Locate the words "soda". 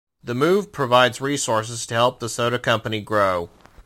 2.27-2.57